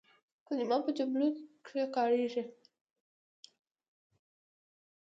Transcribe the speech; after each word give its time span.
کلیمه 0.47 0.77
په 0.85 0.91
جمله 0.97 1.27
کښي 1.65 1.83
کارېږي. 1.95 2.43